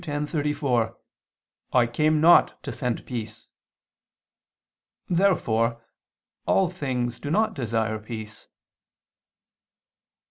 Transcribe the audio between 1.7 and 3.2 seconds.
"I came not to send